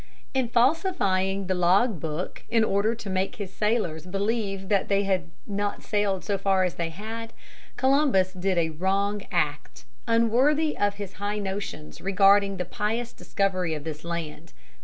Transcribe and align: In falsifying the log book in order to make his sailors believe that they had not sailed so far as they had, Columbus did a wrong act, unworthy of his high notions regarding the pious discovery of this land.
In 0.33 0.49
falsifying 0.49 1.45
the 1.45 1.53
log 1.53 1.99
book 1.99 2.43
in 2.49 2.63
order 2.63 2.95
to 2.95 3.07
make 3.07 3.35
his 3.35 3.53
sailors 3.53 4.07
believe 4.07 4.67
that 4.67 4.87
they 4.87 5.03
had 5.03 5.29
not 5.45 5.83
sailed 5.83 6.25
so 6.25 6.39
far 6.39 6.63
as 6.63 6.73
they 6.73 6.89
had, 6.89 7.33
Columbus 7.77 8.33
did 8.33 8.57
a 8.57 8.69
wrong 8.71 9.21
act, 9.31 9.85
unworthy 10.07 10.75
of 10.75 10.95
his 10.95 11.13
high 11.21 11.37
notions 11.37 12.01
regarding 12.01 12.57
the 12.57 12.65
pious 12.65 13.13
discovery 13.13 13.75
of 13.75 13.83
this 13.83 14.03
land. 14.03 14.53